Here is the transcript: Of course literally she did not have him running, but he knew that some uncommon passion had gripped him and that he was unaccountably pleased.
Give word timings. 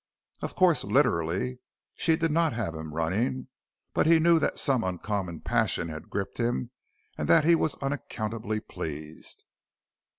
Of 0.41 0.55
course 0.55 0.83
literally 0.83 1.59
she 1.93 2.15
did 2.15 2.31
not 2.31 2.53
have 2.53 2.73
him 2.73 2.91
running, 2.95 3.49
but 3.93 4.07
he 4.07 4.17
knew 4.17 4.39
that 4.39 4.57
some 4.57 4.83
uncommon 4.83 5.41
passion 5.41 5.89
had 5.89 6.09
gripped 6.09 6.39
him 6.39 6.71
and 7.19 7.29
that 7.29 7.45
he 7.45 7.53
was 7.53 7.75
unaccountably 7.83 8.61
pleased. 8.61 9.43